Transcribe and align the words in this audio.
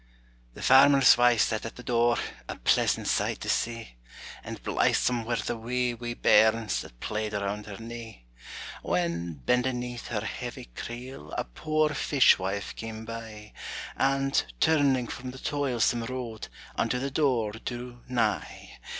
The 0.55 0.63
farmer's 0.63 1.15
wife 1.15 1.41
sat 1.41 1.63
at 1.63 1.75
the 1.75 1.83
door, 1.83 2.17
A 2.49 2.55
pleasant 2.55 3.05
sight 3.07 3.39
to 3.41 3.49
see; 3.49 3.97
And 4.43 4.59
blithesome 4.63 5.25
were 5.25 5.35
the 5.35 5.55
wee, 5.55 5.93
wee 5.93 6.15
bairns 6.15 6.81
That 6.81 6.99
played 6.99 7.35
around 7.35 7.67
her 7.67 7.77
knee. 7.77 8.25
When, 8.81 9.33
bending 9.35 9.79
'neath 9.81 10.07
her 10.07 10.21
heavy 10.21 10.65
creel, 10.75 11.33
A 11.37 11.43
poor 11.43 11.89
fish 11.89 12.39
wife 12.39 12.75
came 12.75 13.05
by, 13.05 13.53
And, 13.95 14.43
turning 14.59 15.05
from 15.05 15.29
the 15.29 15.37
toilsome 15.37 16.05
road, 16.05 16.47
Unto 16.75 16.97
the 16.97 17.11
door 17.11 17.51
drew 17.51 18.01
nigh. 18.07 18.79